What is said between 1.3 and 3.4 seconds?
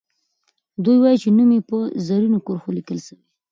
نوم یې په زرینو کرښو لیکل سوی.